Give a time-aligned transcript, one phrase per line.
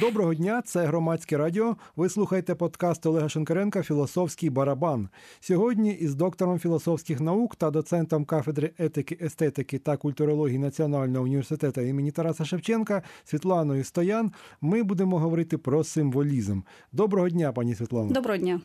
[0.00, 1.76] Доброго дня, це громадське радіо.
[1.96, 5.08] Ви слухаєте подкаст Олега Шинкаренка Філософський барабан.
[5.40, 12.10] Сьогодні із доктором філософських наук та доцентом кафедри етики, естетики та культурології Національного університету імені
[12.10, 14.32] Тараса Шевченка Світланою Стоян.
[14.60, 16.60] Ми будемо говорити про символізм.
[16.92, 18.12] Доброго дня, пані Світлано.
[18.12, 18.60] Доброго дня.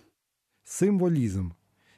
[0.64, 1.50] Символізм.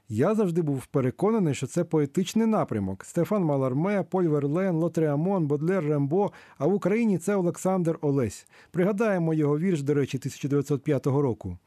[0.10, 3.06] Я завжди був переконаний, що це поетичний напрямок.
[3.06, 6.32] Стефан Малларме, Поль Верлен, Лотреамон, Бодлер, Рембо.
[6.58, 8.48] А в Україні це Олександр Олесь.
[8.72, 11.58] Пригадаємо його вірш, до речі, 1905 року.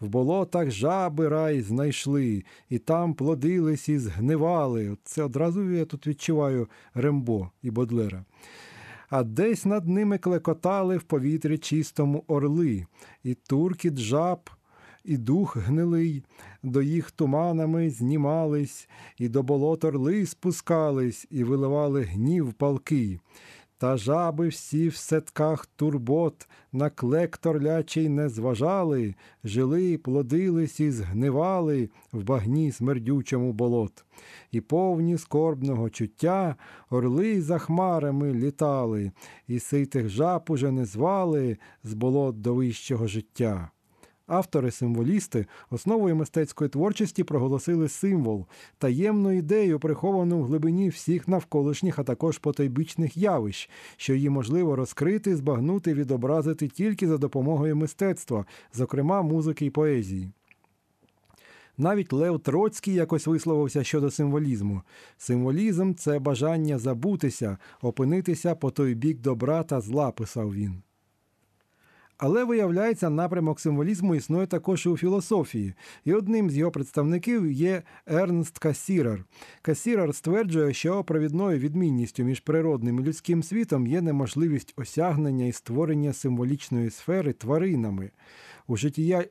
[0.00, 4.96] В болотах жаби рай знайшли, і там плодились і згнивали.
[5.04, 8.24] Це одразу я тут відчуваю Рембо і Бодлера.
[9.10, 12.86] А десь над ними клекотали в повітрі чистому орли,
[13.22, 14.50] і туркіт жаб
[15.08, 16.24] і дух гнилий,
[16.62, 23.20] до їх туманами знімались, і до болот орли спускались, і виливали гнів палкий.
[23.78, 31.90] Та жаби всі в сетках турбот на клек торлячий не зважали, жили, плодились і згнивали
[32.12, 34.04] в багні смердючому болот.
[34.50, 36.56] І повні скорбного чуття
[36.90, 39.12] орли за хмарами літали,
[39.46, 43.70] і ситих жаб уже не звали з болот до вищого життя.
[44.28, 48.46] Автори-символісти основою мистецької творчості проголосили символ,
[48.78, 55.36] таємну ідею, приховану в глибині всіх навколишніх, а також потойбічних явищ, що її можливо розкрити,
[55.36, 60.30] збагнути, відобразити тільки за допомогою мистецтва, зокрема музики і поезії.
[61.78, 64.82] Навіть Лев Троцький якось висловився щодо символізму.
[65.18, 70.82] Символізм це бажання забутися, опинитися по той бік добра та зла, писав він.
[72.18, 75.74] Але виявляється, напрямок символізму існує також і у філософії,
[76.04, 79.24] і одним з його представників є Ернст Касірер.
[79.62, 86.12] Касірер стверджує, що провідною відмінністю між природним і людським світом є неможливість осягнення і створення
[86.12, 88.10] символічної сфери тваринами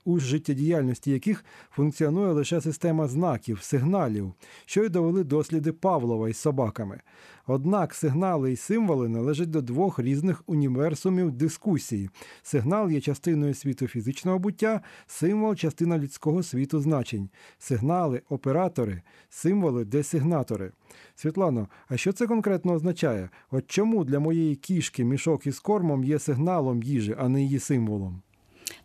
[0.05, 4.33] у, життєдіяльності яких функціонує лише система знаків, сигналів,
[4.65, 7.01] що й довели досліди Павлова із собаками.
[7.47, 12.09] Однак сигнали і символи належать до двох різних універсумів дискусії.
[12.43, 17.29] Сигнал є частиною світу фізичного буття, символ частина людського світу значень.
[17.59, 20.71] Сигнали, оператори, символи, десигнатори.
[21.15, 23.29] Світлано, а що це конкретно означає?
[23.51, 28.21] От чому для моєї кішки мішок із кормом є сигналом їжі, а не її символом?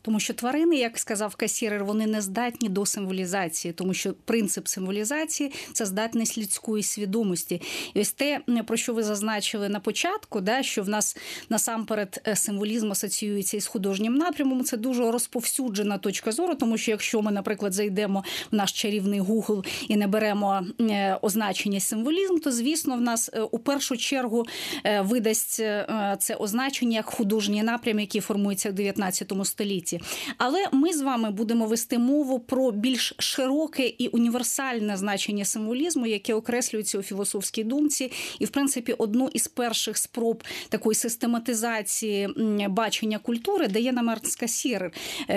[0.03, 5.53] Тому що тварини, як сказав касірер, вони не здатні до символізації, тому що принцип символізації
[5.73, 7.63] це здатність людської свідомості.
[7.95, 11.17] І ось те, про що ви зазначили на початку, да, що в нас
[11.49, 14.65] насамперед е, символізм асоціюється із художнім напрямом.
[14.65, 19.67] Це дуже розповсюджена точка зору, тому що якщо ми, наприклад, зайдемо в наш чарівний Google
[19.89, 24.47] і не беремо е, означення символізм, то звісно в нас е, у першу чергу
[25.01, 25.51] видасть
[26.19, 30.01] це означення як художній напрям, який формується в 19 столітті світі.
[30.39, 36.35] Але ми з вами будемо вести мову про більш широке і універсальне значення символізму, яке
[36.35, 42.29] окреслюється у філософській думці, і в принципі одну із перших спроб такої систематизації
[42.69, 44.93] бачення культури дає нам Ернст Кассірер.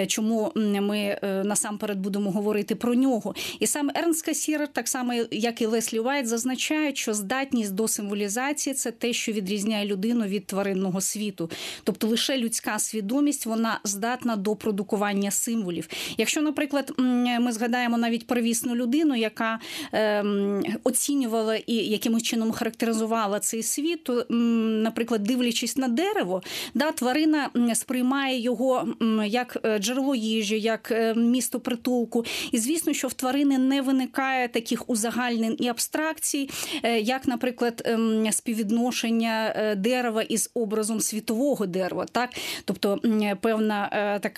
[0.07, 3.35] Чому ми е, насамперед будемо говорити про нього?
[3.59, 8.73] І саме Ернст Кассірер, так само як і Леслі Вайт, зазначають, що здатність до символізації
[8.73, 11.49] це те, що відрізняє людину від тваринного світу,
[11.83, 15.87] тобто лише людська свідомість вона здатна до продукування символів.
[16.17, 16.93] Якщо, наприклад,
[17.39, 19.59] ми згадаємо навіть первісну людину, яка
[19.91, 26.41] ем, оцінювала і якимось чином характеризувала цей світ, то, наприклад, дивлячись на дерево,
[26.73, 28.87] да, тварина сприймає його
[29.25, 32.25] як е, джерело їжі, як е, місто притулку.
[32.51, 36.49] І звісно, що в тварини не виникає таких узагальнень і абстракцій,
[36.83, 42.29] е, як, наприклад, ем, співвідношення дерева із образом світового дерева, так
[42.65, 42.99] тобто
[43.41, 43.89] певна
[44.23, 44.34] така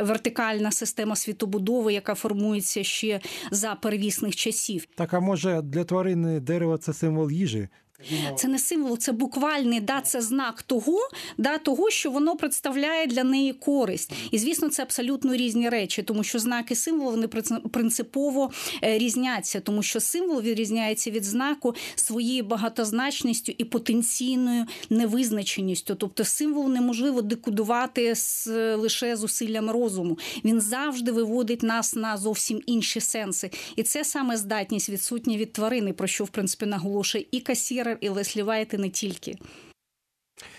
[0.00, 4.86] вертикальна система світобудови, яка формується ще за первісних часів.
[4.94, 7.68] Так а може для тварини дерево це символ їжі?
[8.36, 10.98] Це не символ, це буквальний да, це знак того,
[11.38, 14.12] да, того, що воно представляє для неї користь.
[14.30, 17.26] І звісно, це абсолютно різні речі, тому що знаки символу вони
[17.72, 18.50] принципово
[18.84, 25.94] е, різняться, тому що символ відрізняється від знаку своєю багатозначністю і потенційною невизначеністю.
[25.94, 30.18] Тобто символ неможливо декодувати з лише зусиллям розуму.
[30.44, 33.50] Він завжди виводить нас на зовсім інші сенси.
[33.76, 37.89] І це саме здатність відсутня від тварини, про що в принципі наголошує і Кассірер.
[37.90, 39.38] Кассірер і Леслі Вайт, не тільки.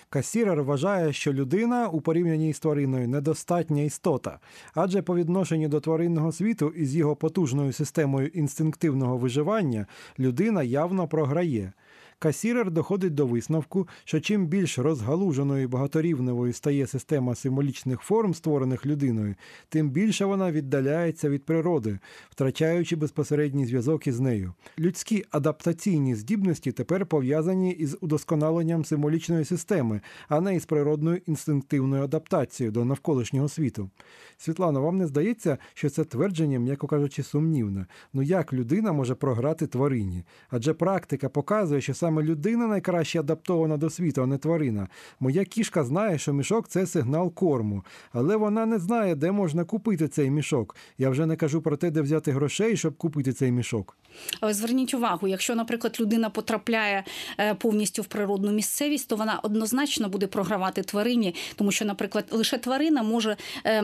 [0.09, 4.39] Кассірер вважає, що людина у порівнянні з твариною недостатня істота,
[4.73, 9.85] адже по відношенню до тваринного світу із його потужною системою інстинктивного виживання
[10.19, 11.73] людина явно програє.
[12.21, 18.85] Кассірер доходить до висновку, що чим більш розгалуженою і багаторівневою стає система символічних форм, створених
[18.85, 19.35] людиною,
[19.69, 24.53] тим більше вона віддаляється від природи, втрачаючи безпосередній зв'язок із нею.
[24.79, 32.71] Людські адаптаційні здібності тепер пов'язані із удосконаленням символічної системи, а не із природною інстинктивною адаптацією
[32.71, 33.89] до навколишнього світу.
[34.37, 37.85] Світлано, вам не здається, що це твердження, м'яко кажучи, сумнівне.
[38.13, 40.23] Ну як людина може програти тварині?
[40.49, 44.87] Адже практика показує, що саме людина найкраще адаптована до світу, а не тварина.
[45.19, 50.07] Моя кішка знає, що мішок це сигнал корму, але вона не знає, де можна купити
[50.07, 50.75] цей мішок.
[50.97, 53.97] Я вже не кажу про те, де взяти грошей, щоб купити цей мішок.
[54.39, 57.03] Але зверніть увагу, якщо, наприклад, людина потрапляє
[57.39, 62.57] е, повністю в природну місцевість, то вона однозначно буде програвати тварині, тому що, наприклад, лише
[62.57, 63.81] тварина може е,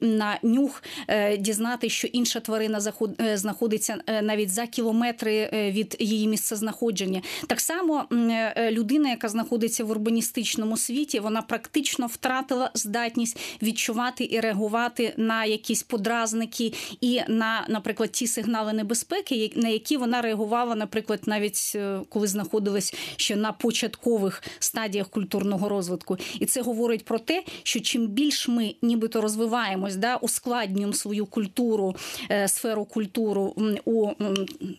[0.00, 2.80] на нюх е, дізнати, що інша тварина
[3.34, 7.22] знаходиться навіть за кілометри від її місцезнаходження.
[7.46, 8.06] Так само
[8.70, 15.82] людина, яка знаходиться в урбаністичному світі, вона практично втратила здатність відчувати і реагувати на якісь
[15.82, 22.26] подразники і на, наприклад, ті сигнали небезпеки, на які вона реагувала, наприклад, навіть е, коли
[22.26, 26.16] знаходилась ще на початкових стадіях культурного розвитку.
[26.40, 31.96] І це говорить про те, що чим більш ми нібито розвиваємось, да, ускладнюємо свою культуру,
[32.30, 34.08] е, сферу культуру у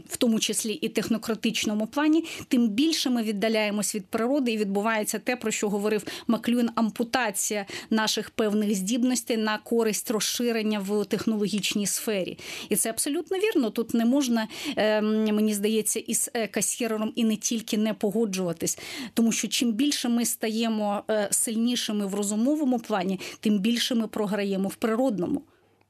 [0.10, 5.36] в тому числі і технократичному плані, тим більше ми віддаляємось від природи, і відбувається те,
[5.36, 12.38] про що говорив Маклюн, ампутація наших певних здібностей на користь розширення в технологічній сфері.
[12.70, 13.70] І це абсолютно вірно.
[13.70, 18.80] Тут не можна Ем, мені здається, із касьєром і не тільки не погоджуватись,
[19.14, 24.70] тому що чим більше ми стаємо е, сильнішими в розумовому плані, тим більше ми програємо
[24.70, 25.42] в природному.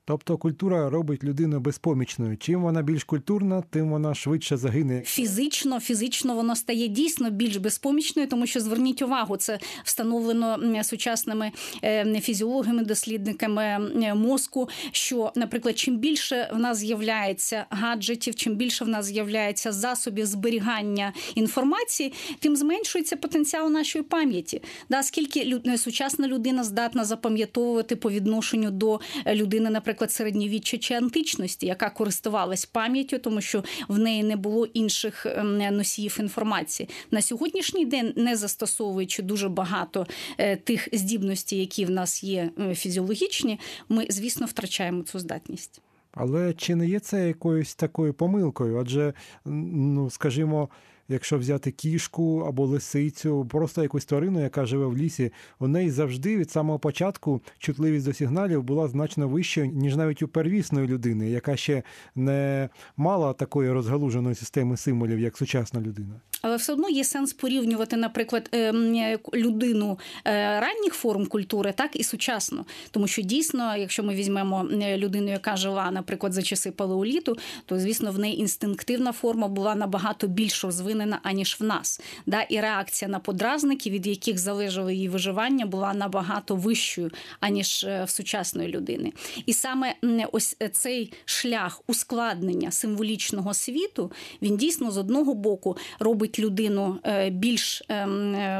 [0.05, 2.37] Тобто культура робить людину безпомічною.
[2.37, 5.01] Чим вона більш культурна, тим вона швидше загине.
[5.05, 11.51] Фізично, фізично воно стає дійсно більш безпомічною, тому що зверніть увагу, це встановлено сучасними
[11.83, 13.79] е, фізіологами, дослідниками
[14.15, 14.69] мозку.
[14.91, 21.13] Що, наприклад, чим більше в нас з'являється гаджетів, чим більше в нас з'являється засобів зберігання
[21.35, 24.61] інформації, тим зменшується потенціал нашої пам'яті.
[24.89, 31.65] Да, скільки сучасна людина здатна запам'ятовувати по відношенню до людини, наприклад наприклад, середньовіччя чи античності,
[31.65, 36.89] яка користувалась пам'яттю, тому що в неї не було інших ем, носіїв інформації.
[37.11, 40.07] На сьогоднішній день, не застосовуючи дуже багато
[40.37, 43.59] е, тих здібностей, які в нас є е, фізіологічні,
[43.89, 45.81] ми, звісно, втрачаємо цю здатність.
[46.13, 48.79] Але чи не є це якоюсь такою помилкою?
[48.79, 49.13] Адже,
[49.45, 50.69] ну скажімо
[51.11, 56.37] якщо взяти кішку або лисицю, просто якусь тварину, яка живе в лісі, у неї завжди
[56.37, 61.57] від самого початку чутливість до сигналів була значно вищою, ніж навіть у первісної людини, яка
[61.57, 61.83] ще
[62.15, 66.21] не мала такої розгалуженої системи символів, як сучасна людина.
[66.41, 68.95] Але все одно є сенс порівнювати, наприклад, ем,
[69.33, 72.65] людину е, ранніх форм культури, так і сучасну.
[72.91, 74.67] Тому що дійсно, якщо ми візьмемо
[74.97, 80.27] людину, яка жила, наприклад, за часи палеоліту, то звісно в неї інстинктивна форма була набагато
[80.27, 82.01] більш розвинена аніж в нас.
[82.25, 82.41] Да?
[82.41, 88.09] І реакція на подразники, від яких залежало її виживання, була набагато вищою аніж е, в
[88.09, 89.13] сучасної людини.
[89.45, 89.95] І саме
[90.31, 97.83] ось цей шлях ускладнення символічного світу він дійсно з одного боку робить людину е, більш
[97.89, 98.05] е,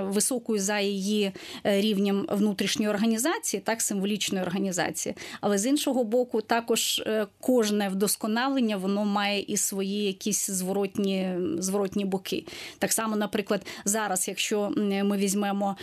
[0.04, 1.32] високою за її
[1.66, 5.16] е, рівнем внутрішньої організації, так символічної організації.
[5.42, 7.04] Але з іншого боку, також
[7.40, 12.31] кожне вдосконалення воно має і свої якісь зворотні зворотні боки.
[12.80, 15.78] Так само, наприклад, зараз, якщо ми візьмемо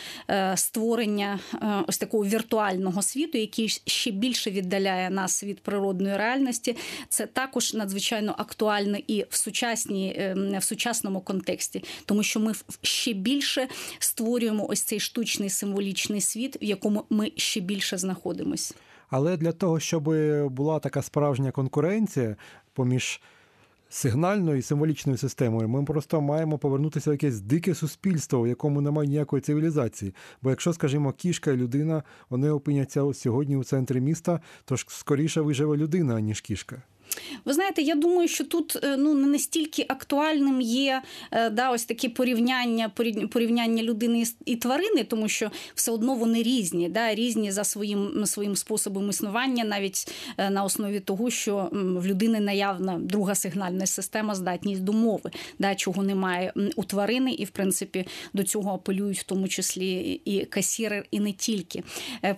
[0.54, 1.38] створення
[1.86, 6.76] ось такого віртуального світу, який ще більше віддаляє нас від природної реальності,
[7.08, 12.52] це також надзвичайно актуально і в сучасній ем, в сучасному контексті тому що ми
[12.82, 18.74] ще більше створюємо ось цей штучний символічний світ, в якому ми ще більше знаходимось.
[19.10, 20.02] Але для того, щоб
[20.52, 22.36] була така справжня конкуренція
[22.72, 23.20] поміж
[23.88, 29.08] сигнальною і символічною системою, ми просто маємо повернутися в якесь дике суспільство, в якому немає
[29.08, 30.14] ніякої цивілізації.
[30.42, 35.40] Бо якщо, скажімо, кішка і людина вони опиняться сьогодні у центрі міста, то ж скоріше
[35.40, 36.82] виживе людина, ніж кішка.
[37.44, 41.84] Ви знаєте, я думаю, що тут е, ну не настільки актуальним є е, да, ось
[41.84, 42.88] такі порівняння
[43.30, 48.56] порівняння людини і тварини, тому що все одно вони різні, да, різні за своїм своїм
[48.56, 54.84] способом існування, навіть е, на основі того, що в людини наявна друга сигнальна система, здатність
[54.84, 59.48] до мови, да, чого немає у тварини, і в принципі до цього апелюють в тому
[59.48, 61.82] числі і касіри, і не тільки.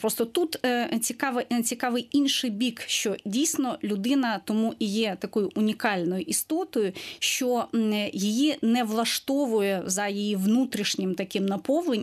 [0.00, 0.58] Просто тут
[1.00, 7.64] цікавий, цікавий інший бік, що дійсно людина тому тому і є такою унікальною істотою, що
[8.12, 11.46] її не влаштовує за її внутрішнім таким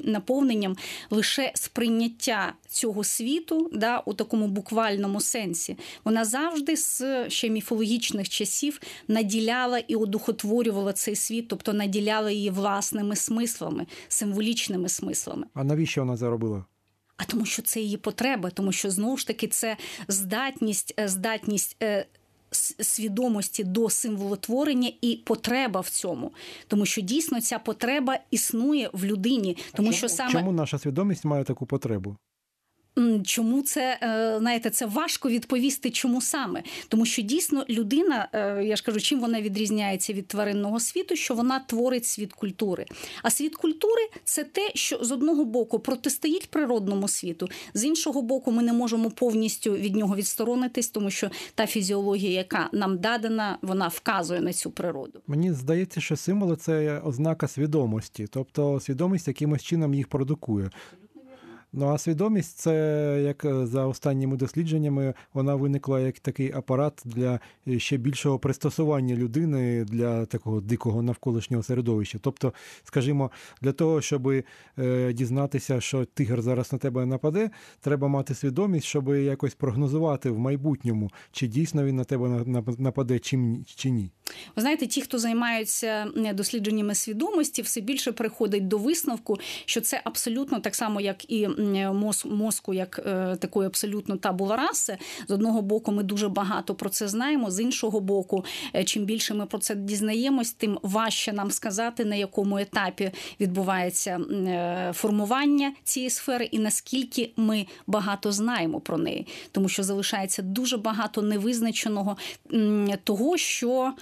[0.03, 0.75] наповненням
[1.09, 5.77] лише сприйняття цього світу, да, у такому буквальному сенсі.
[6.05, 13.15] Вона завжди з ще міфологічних часів наділяла і одухотворювала цей світ, тобто наділяла її власними
[13.15, 15.45] смислами, символічними смислами.
[15.53, 16.65] А навіщо вона заробила?
[17.17, 21.77] А тому, що це її потреба, тому що знову ж таки це здатність, е, здатність.
[22.79, 26.31] Свідомості до символотворення і потреба в цьому,
[26.67, 29.97] тому що дійсно ця потреба існує в людині, тому чому?
[29.97, 32.15] що саме чому наша свідомість має таку потребу?
[33.25, 36.63] Чому це е, знаєте, це важко відповісти, чому саме?
[36.87, 41.33] Тому що дійсно людина, е, я ж кажу, чим вона відрізняється від тваринного світу, що
[41.33, 42.85] вона творить світ культури.
[43.23, 48.51] А світ культури це те, що з одного боку протистоїть природному світу, з іншого боку,
[48.51, 53.87] ми не можемо повністю від нього відсторонитись, тому що та фізіологія, яка нам дадена, вона
[53.87, 55.21] вказує на цю природу.
[55.27, 60.69] Мені здається, що символи це ознака свідомості, тобто свідомість якимось чином їх продукує.
[61.79, 62.73] Ну а свідомість, це
[63.25, 69.15] як е, за останніми дослідженнями, вона виникла як такий апарат для е, ще більшого пристосування
[69.15, 72.17] людини для такого дикого навколишнього середовища.
[72.21, 72.53] Тобто,
[72.83, 73.31] скажімо,
[73.61, 74.43] для того, щоб е,
[75.13, 77.49] дізнатися, що тигр зараз на тебе нападе,
[77.81, 82.43] треба мати свідомість, щоб якось прогнозувати в майбутньому, чи дійсно він на тебе
[82.77, 83.37] нападе, чи
[83.89, 84.11] ні.
[84.55, 90.59] Ви знаєте, ті, хто займаються дослідженнями свідомості, все більше приходить до висновку, що це абсолютно
[90.59, 91.47] так само, як і
[92.25, 94.97] мозку, як е, такої абсолютно табула раси.
[95.27, 97.51] З одного боку, ми дуже багато про це знаємо.
[97.51, 98.45] З іншого боку,
[98.75, 104.19] е, чим більше ми про це дізнаємось, тим важче нам сказати, на якому етапі відбувається
[104.19, 110.77] е, формування цієї сфери, і наскільки ми багато знаємо про неї, тому що залишається дуже
[110.77, 112.17] багато невизначеного
[113.03, 113.93] того, що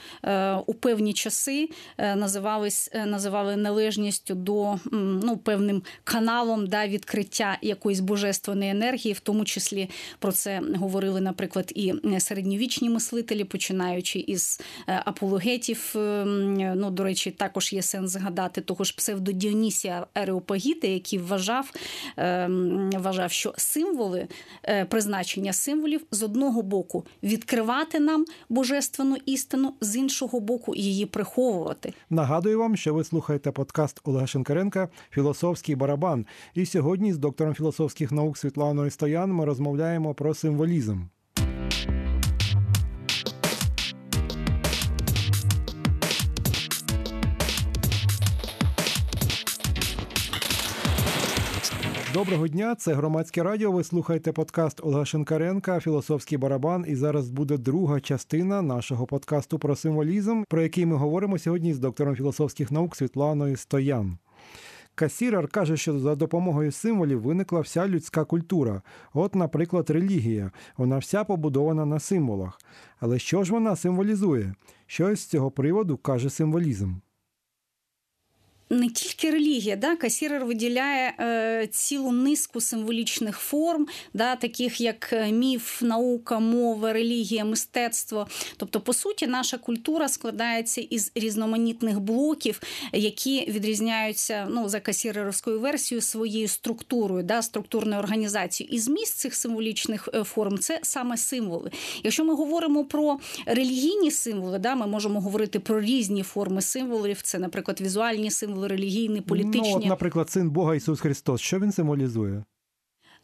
[0.66, 9.14] у певні часи називались називали належністю до ну певним каналом да відкриття якоїсь божественної енергії,
[9.14, 15.94] в тому числі про це говорили, наприклад, і середньовічні мислителі, починаючи із е, апологетів.
[15.96, 16.26] Е,
[16.76, 21.72] ну, до речі, також є сенс згадати того ж псевдодіонісія Ереопагіти, який вважав,
[22.18, 22.48] е,
[22.94, 24.28] вважав, що символи
[24.90, 31.94] призначення символів з одного боку відкривати нам божественну істину, з іншого боку, її приховувати.
[32.10, 36.26] Нагадую вам, що ви слухаєте подкаст Олега Шенкаренка Філософський барабан.
[36.54, 41.02] І сьогодні з доктором доктором філософських наук Світланою Стоян ми розмовляємо про символізм.
[52.14, 53.72] Доброго дня, це громадське радіо.
[53.72, 56.86] Ви слухаєте подкаст Олега Шенкаренка, філософський барабан.
[56.88, 61.80] І зараз буде друга частина нашого подкасту про символізм, про який ми говоримо сьогодні з
[61.80, 64.18] доктором філософських наук Світланою Стоян.
[64.96, 68.82] Касірар каже, що за допомогою символів виникла вся людська культура.
[69.14, 70.52] От, наприклад, релігія.
[70.78, 72.62] Вона вся побудована на символах.
[73.00, 74.56] Але що ж вона символізує?
[74.88, 76.96] Що з цього приводу каже символізм?
[78.70, 85.32] Не тільки релігія, да, Касірер виділяє е, цілу низку символічних форм, да, таких як е,
[85.32, 88.28] міф, наука, мова, релігія, мистецтво.
[88.58, 92.62] Тобто, по суті, наша культура складається із різноманітних блоків,
[92.94, 98.76] які відрізняються ну, за касіреровською версією своєю структурою, да, структурною організацією.
[98.76, 101.72] І зміст цих символічних е, форм це саме символи.
[102.04, 107.22] Якщо ми говоримо про релігійні символи, да, ми можемо говорити про різні форми символів.
[107.22, 109.72] Це, наприклад, візуальні символи релігійні, політичні.
[109.72, 111.42] Ну, от, наприклад, син Бога Ісус Христос.
[111.42, 112.44] Що він символізує?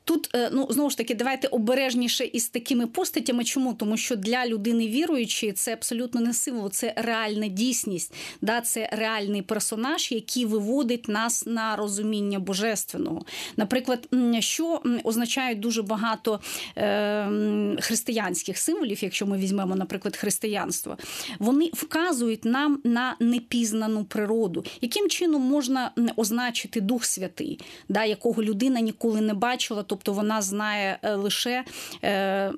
[0.03, 3.43] Тут е, ну знову ж таки, давайте обережніше із такими постатями.
[3.43, 8.89] Чому тому, що для людини віруючої це абсолютно не символ, це реальна дійсність, да, це
[8.91, 13.25] реальний персонаж, який виводить нас на розуміння божественного.
[13.58, 16.39] Наприклад, що означають дуже багато
[16.77, 20.98] е, християнських символів, якщо ми візьмемо, наприклад, християнство,
[21.39, 28.79] вони вказують нам на непізнану природу, яким чином можна означити Дух Святий, да, якого людина
[28.79, 31.63] ніколи не бачила тобто вона знає е, лише
[32.03, 32.51] е,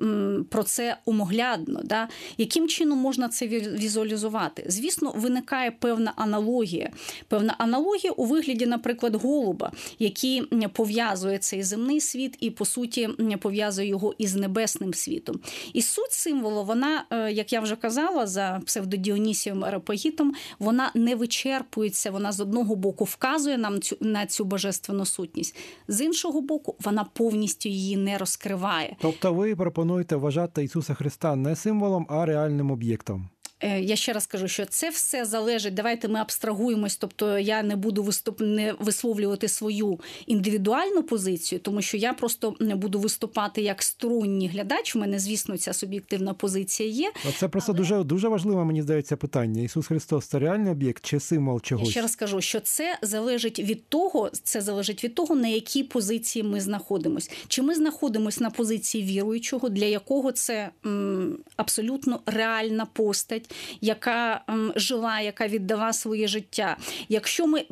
[0.50, 1.80] про це умоглядно.
[1.84, 2.08] Да?
[2.38, 4.64] Яким чином можна це візуалізувати?
[4.68, 6.90] Звісно, виникає певна аналогія.
[7.28, 13.08] Певна аналогія у вигляді, наприклад, голуба, який пов'язує цей земний світ і, по суті,
[13.40, 15.40] пов'язує його із небесним світом.
[15.72, 22.10] І суть символу, вона, е, як я вже казала, за псевдодіонісієм Арапагітом, вона не вичерпується.
[22.10, 25.56] Вона з одного боку вказує нам цю на цю божественну сутність,
[25.88, 28.96] з іншого боку, вона по повністю її не розкриває.
[29.00, 33.28] Тобто ви пропонуєте вважати Ісуса Христа не символом, а реальним об'єктом.
[33.60, 35.74] Е, Я ще раз кажу, що це все залежить.
[35.74, 36.96] Давайте ми абстрагуємось.
[36.96, 42.74] Тобто я не буду виступ не висловлювати свою індивідуальну позицію, тому що я просто не
[42.76, 44.96] буду виступати як сторонній глядач.
[44.96, 47.12] У мене, звісно, ця суб'єктивна позиція є.
[47.38, 49.62] Це просто дуже дуже важливе, мені здається, питання.
[49.62, 51.88] Ісус Христос це реальний об'єкт чи символ Я чогось?
[51.88, 56.42] ще раз кажу, що це залежить від того, це залежить від того, на якій позиції
[56.42, 57.30] ми знаходимось.
[57.48, 63.43] Чи ми знаходимось на позиції віруючого, для якого це м, абсолютно реальна постать,
[63.80, 64.44] яка
[64.76, 66.76] жила, яка віддала своє життя.
[67.08, 67.64] Якщо ми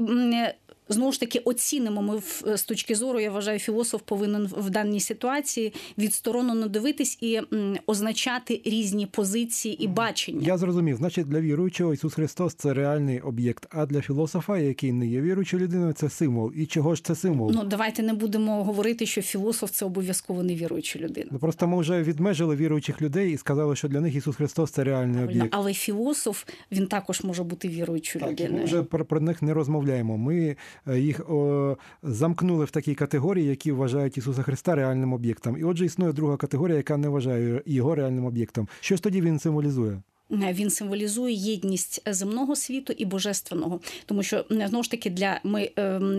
[0.93, 5.01] Знову ж таки, оцінимо ми в- з точки зору, я вважаю, філософ повинен в даній
[5.01, 7.41] ситуації відсторонено дивитись і
[7.87, 10.47] означати різні позиції і бачення.
[10.47, 10.97] Я зрозумів.
[10.97, 15.63] Значить, для віруючого Ісус Христос це реальний об'єкт, а для філософа, який не є віруючою
[15.63, 16.53] людиною, це символ.
[16.57, 17.53] І чого ж це символ?
[17.55, 21.27] Ну, давайте не будемо говорити, що філософ це обов'язково невіруюча людина.
[21.33, 24.85] Ну, Просто ми вже відмежили віруючих людей і сказали, що для них Ісус Христос це
[24.85, 25.49] реальний об'єкт.
[25.51, 28.65] Але філософ він також може бути віруючою Так, і ми людиною.
[28.67, 30.19] вже про, про них не розмовляємо.
[30.19, 35.57] Ми е, їх о, замкнули в такій категорії, які вважають Ісуса Христа реальним об'єктом.
[35.57, 38.69] І отже, існує друга категорія, яка не вважає його реальним об'єктом.
[38.81, 40.03] Що ж тоді він символізує?
[40.33, 45.71] Він символізує єдність земного світу і божественного, тому що м, знову ж таки для ми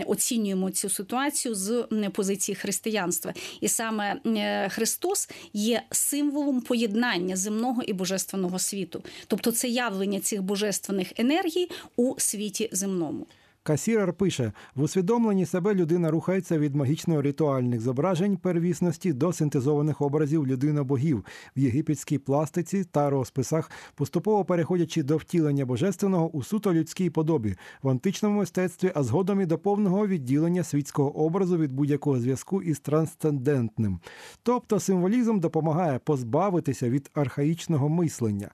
[0.06, 7.94] оцінюємо цю ситуацію з позиції християнства, і саме е, Христос є символом поєднання земного і
[7.94, 13.28] божественного світу, тобто це явлення цих божественних енергій у світі земному.
[13.66, 21.26] Касірер пише: в усвідомленні себе людина рухається від магічно-ритуальних зображень первісності до синтезованих образів людина-богів
[21.56, 27.90] в єгипетській пластиці та розписах, поступово переходячи до втілення божественного у суто людській подобі в
[27.90, 34.00] античному мистецтві, а згодом і до повного відділення світського образу від будь-якого зв'язку із трансцендентним.
[34.44, 38.52] Тобто символізм допомагає позбавитися від архаїчного мислення.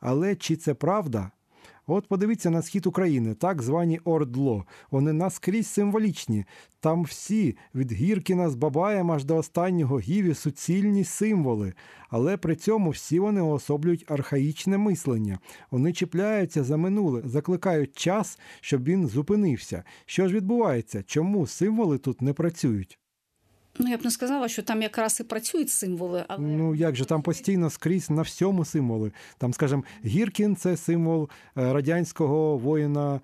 [0.00, 1.30] Але чи це правда?
[1.86, 4.64] От подивіться на схід України, так звані Ордло.
[4.90, 6.44] Вони наскрізь символічні.
[6.80, 11.72] Там всі від Гіркіна з Бабаєм аж до останнього гіві суцільні символи.
[12.10, 15.38] Але при цьому всі вони уособлюють архаїчне мислення.
[15.70, 19.84] Вони чіпляються за минуле, закликають час, щоб він зупинився.
[20.06, 21.02] Що ж відбувається?
[21.06, 23.01] Чому символи тут не працюють?
[23.78, 27.04] Ну я б не сказала, що там якраз і працюють символи, але Ну як же
[27.04, 29.12] там постійно скрізь на всьому символи.
[29.38, 33.20] Там, скажімо, Гіркін це символ е, радянського воїна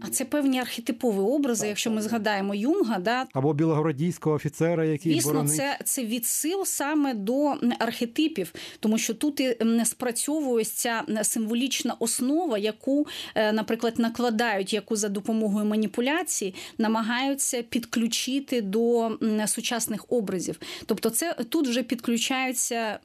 [0.00, 1.68] а це певні архетипові образи.
[1.68, 5.56] Якщо ми згадаємо Юнга, да або білогвардійського офіцера, який Звісно, боронить.
[5.56, 13.06] це, це відсил саме до архетипів, тому що тут і спрацьовує ця символічна основа, яку,
[13.34, 19.10] е, наприклад, накладають, яку за допомогою маніпуляції намагаються підключити до
[19.46, 20.60] сучасних образів.
[20.86, 22.98] Тобто, це тут вже підключаються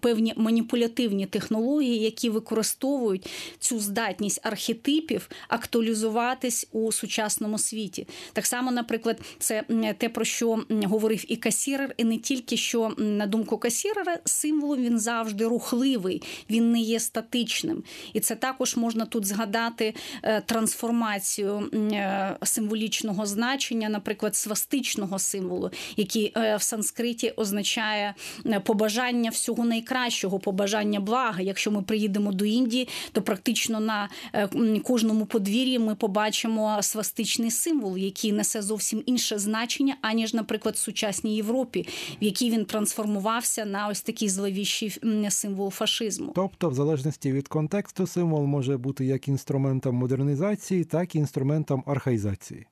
[0.00, 5.28] певні маніпулятивні технології, які використовують цю здатність архетипів
[6.26, 8.06] актуалізуватись у сучасному світі.
[8.32, 9.64] Так само, наприклад, це
[9.98, 14.98] те, про що говорив і касірер, і не тільки що на думку касірера, символом він
[14.98, 17.82] завжди рухливий, він не є статичним.
[18.12, 26.32] І це також можна тут згадати е, трансформацію е, символічного значення, наприклад, свастичного символу, який
[26.36, 28.14] е, в санскриті означає
[28.64, 31.40] побажання всього найкращого, побажання блага.
[31.40, 34.08] Якщо ми приїдемо до Індії, то практично на
[34.84, 36.15] кожному подвір'ї ми побачимо
[36.82, 41.88] свастичний символ, який несе зовсім інше значення, аніж, наприклад, в сучасній Європі,
[42.22, 44.98] в якій він трансформувався на ось такий зловіщий
[45.30, 46.32] символ фашизму.
[46.34, 52.66] Тобто, в залежності від контексту, символ може бути як інструментом модернізації, так і інструментом архаїзації.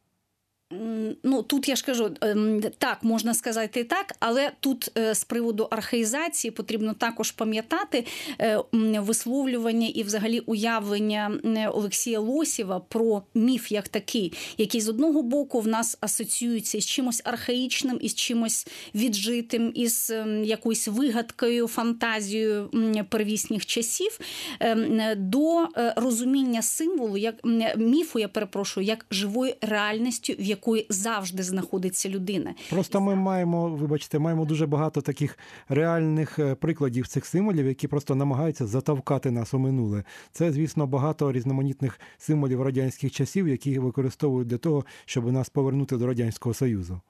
[1.25, 5.25] Ну тут я ж кажу, ем, так можна сказати і так, але тут е, з
[5.25, 8.05] приводу архаїзації потрібно також пам'ятати
[8.41, 8.61] е,
[9.01, 11.31] висловлювання і взагалі уявлення
[11.75, 17.23] Олексія Лосєва про міф як такий, який з одного боку в нас асоціюється з чимось
[17.25, 24.21] архаїчним, із чимось віджитим, із ем, якоюсь вигадкою, фантазією м, первісних часів,
[24.61, 27.35] ем, до е, розуміння символу, як
[27.77, 32.55] міфу, я перепрошую, як живої реальності, в якої завжди знаходиться людина.
[32.71, 38.15] Просто ми маємо, вибачте, маємо дуже багато таких реальних е, прикладів цих символів, які просто
[38.15, 40.05] намагаються затавкати нас у минуле.
[40.33, 46.07] Це, звісно, багато різноманітних символів радянських часів, які використовують для того, щоб нас повернути до
[46.07, 47.01] радянського союзу.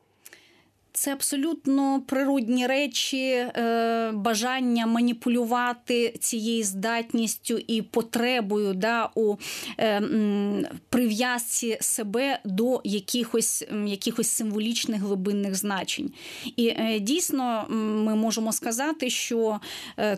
[0.96, 9.36] Це абсолютно природні речі, е, бажання маніпулювати цією здатністю і потребою да, у
[9.80, 10.02] е,
[10.88, 16.12] прив'язці себе до якихось, якихось символічних глибинних значень.
[16.56, 17.66] І е, дійсно
[18.04, 19.60] ми можемо сказати, що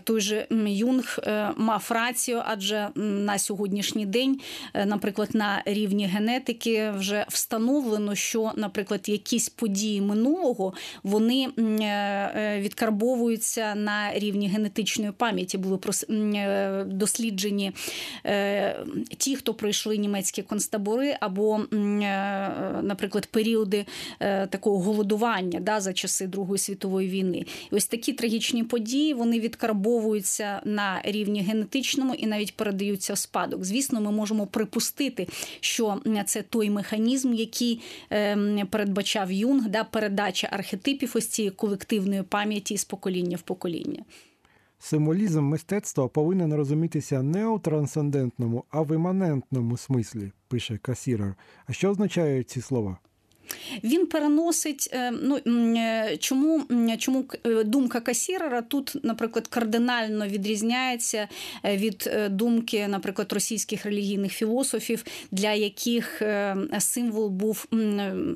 [0.05, 1.19] той же Юнг
[1.57, 4.41] мав рацію, адже на сьогоднішній день,
[4.87, 10.66] наприклад, на рівні генетики вже встановлено, що, наприклад, якісь події минулого
[11.03, 15.59] вони м, е, е, відкарбовуються на рівні генетичної пам'яті.
[15.59, 15.79] Були
[16.11, 17.73] е, досліджені
[19.17, 21.61] ті, хто пройшли німецькі концтабори, або,
[22.83, 23.87] наприклад, періоди
[24.51, 27.45] такого голодування да, за часи Другої світової війни.
[27.73, 33.65] І ось такі трагічні події вони відкарбовуються на рівні генетичному і навіть передаються в спадок.
[33.65, 35.29] Звісно, ми можемо припустити,
[35.61, 37.81] що це той механізм, який
[38.13, 44.05] е, передбачав Юнг, да, передача архетипів ось цієї колективної пам'яті з покоління в покоління.
[44.79, 51.35] Символізм мистецтва повинен розумітися не у трансцендентному, а в іманентному смислі, пише Касірер.
[51.67, 52.99] А що означають ці слова?
[53.85, 54.91] Він переносить.
[54.93, 55.37] е, Ну
[55.77, 56.63] е, чому,
[56.99, 61.29] чому е, думка касірера тут, наприклад, кардинально відрізняється
[61.65, 66.23] від думки, наприклад, російських релігійних філософів, для яких
[66.79, 67.67] символ був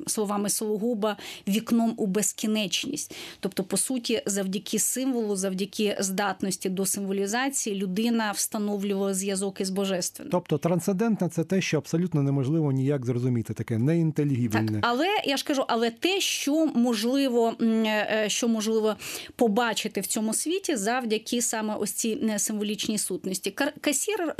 [0.07, 3.15] словами Сологуба вікном у безкінечність.
[3.39, 10.31] Тобто, по суті, завдяки символу, завдяки здатності до символізації, людина встановлювала зв'язок із божественним.
[10.31, 14.79] Тобто трансцендентне це те, що абсолютно неможливо ніяк зрозуміти, таке Так, неінтелігібельне.
[15.01, 18.95] Але я ж кажу, але те, що можливо, е, що можливо
[19.35, 23.51] побачити в цьому світі завдяки саме ось цій е, символічній сутності.
[23.81, 24.35] Касір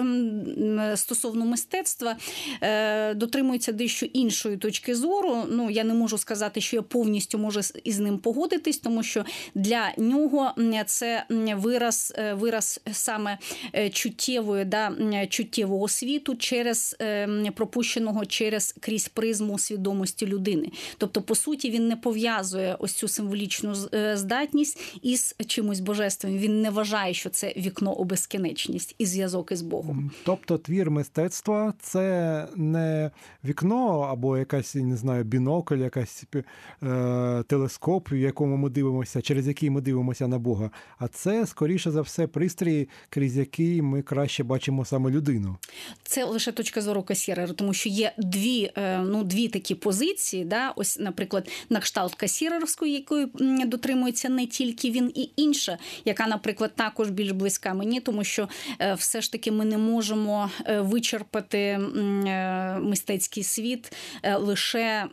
[0.96, 2.18] стосовно мистецтва
[2.62, 5.44] е, дотримується дещо іншої точки зору.
[5.50, 9.92] Ну я не можу сказати, що я повністю можу із ним погодитись, тому що для
[9.98, 10.52] нього
[10.86, 13.38] це вираз, е, вираз саме
[13.76, 14.92] е, чуттєвої да,
[15.30, 20.51] чуттєвого світу через е, пропущеного через крізь призму свідомості людини.
[20.98, 26.40] Тобто, по суті, він не пов'язує ось цю символічну е, здатність із чимось божественним.
[26.40, 30.12] Він не вважає, що це вікно у безкінечність і зв'язок із Богом.
[30.26, 33.12] Тобто твір мистецтва це не
[33.46, 36.24] вікно або якась, не знаю, бінокль, якась
[36.84, 40.72] е, телескоп, в якому ми дивимося, через який ми дивимося на Бога.
[41.00, 45.58] А це, скоріше за все, пристрій, крізь який ми краще бачимо саме людину.
[46.04, 50.41] Це лише точка зору касірера, тому що є дві, е, ну, дві такі позиції.
[50.46, 50.74] Да?
[50.76, 53.28] Ось, наприклад, на кшталт касірерської, якої
[53.66, 58.50] дотримується не тільки він, і інша, яка, наприклад, також більш близька мені, тому що
[58.80, 61.80] е, все ж таки ми не можемо е, вичерпати е,
[62.82, 63.94] мистецький світ
[64.38, 65.06] лише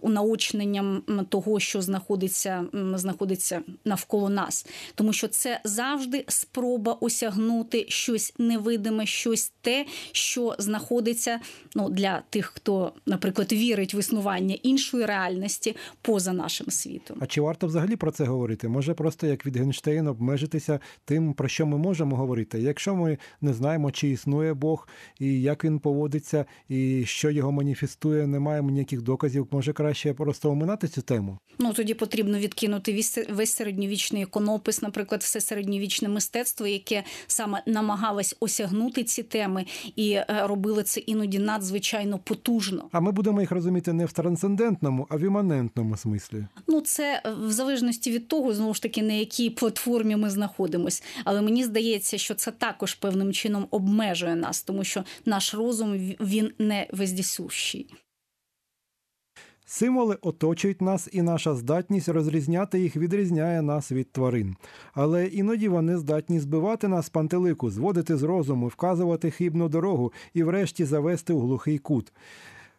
[0.00, 9.06] унаочненням того, що знаходиться, знаходиться навколо нас, тому що це завжди спроба осягнути щось невидиме,
[9.06, 11.40] щось те, що знаходиться
[11.74, 17.16] ну, для тих, хто, наприклад, вірить в існування іншої реальності поза нашим світом.
[17.20, 18.68] А чи варто взагалі про це говорити?
[18.68, 22.60] Може просто як Вітгенштейн обмежитися тим, про що ми можемо говорити?
[22.60, 24.88] Якщо ми не знаємо, чи існує Бог,
[25.20, 30.50] і як він поводиться, і що його маніфестує, не маємо ніяких доказів, може краще просто
[30.50, 31.38] оминати цю тему?
[31.58, 39.04] Ну тоді потрібно відкинути весь, середньовічний іконопис, наприклад, все середньовічне мистецтво, яке саме намагалось осягнути
[39.04, 39.64] ці теми,
[39.96, 42.88] і е, робили це іноді надзвичайно потужно.
[42.92, 44.12] А ми будемо їх розуміти не в
[44.44, 46.46] трансцендентному, а в іманентному смислі.
[46.66, 51.02] Ну, це е, в залежності від того, знову ж таки, на якій платформі ми знаходимось.
[51.24, 56.50] Але мені здається, що це також певним чином обмежує нас, тому що наш розум він
[56.58, 57.94] не вездісущий.
[59.66, 64.56] Символи оточують нас, і наша здатність розрізняти їх відрізняє нас від тварин.
[64.94, 70.42] Але іноді вони здатні збивати нас з пантелику, зводити з розуму, вказувати хибну дорогу і,
[70.42, 72.12] врешті, завести у глухий кут.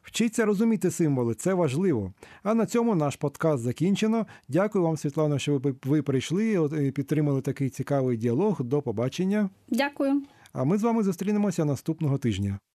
[0.06, 2.14] Вчіться розуміти символи, це важливо.
[2.44, 4.28] А на цьому наш подкаст закінчено.
[4.50, 8.62] Дякую вам, Світлано, що ви ви прийшли і підтримали такий цікавий діалог.
[8.64, 9.50] До побачення.
[9.70, 10.24] Дякую.
[10.54, 12.60] А ми з вами зустрінемося наступного тижня.